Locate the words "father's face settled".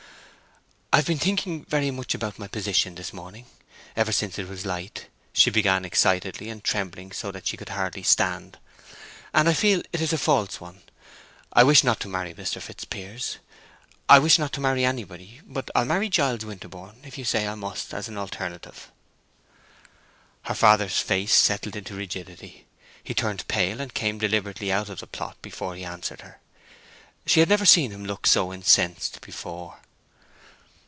20.55-21.77